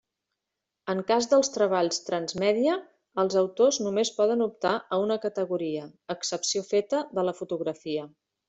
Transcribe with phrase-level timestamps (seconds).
[0.93, 2.77] En cas dels treballs transmèdia,
[3.25, 5.87] els autors només poden optar a una categoria,
[6.19, 8.13] excepció feta de la fotografia.